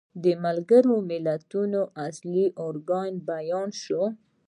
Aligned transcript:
د 0.23 0.25
ملګرو 0.45 0.95
ملتونو 1.09 1.81
اصلي 2.07 2.45
ارکان 2.67 3.11
بیان 3.29 3.69
شي. 3.83 4.01